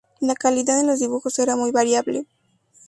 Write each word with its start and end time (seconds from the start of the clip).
La 0.19 0.33
calidad 0.33 0.77
de 0.79 0.83
los 0.83 0.99
dibujos 0.99 1.37
era 1.37 1.55
muy 1.55 1.69
variable. 1.69 2.25